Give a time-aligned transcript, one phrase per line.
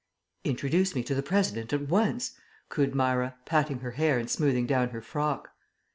[0.43, 2.31] "Introduce me to the President at once,"
[2.69, 5.51] cooed Myra, patting her hair and smoothing down her frock.